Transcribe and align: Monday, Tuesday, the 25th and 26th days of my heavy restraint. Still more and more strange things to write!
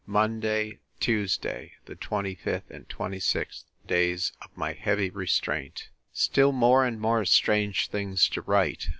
Monday, 0.07 0.79
Tuesday, 0.99 1.73
the 1.85 1.95
25th 1.95 2.71
and 2.71 2.89
26th 2.89 3.65
days 3.85 4.31
of 4.41 4.49
my 4.57 4.73
heavy 4.73 5.11
restraint. 5.11 5.89
Still 6.11 6.51
more 6.51 6.83
and 6.85 6.99
more 6.99 7.23
strange 7.23 7.87
things 7.87 8.27
to 8.29 8.41
write! 8.41 8.89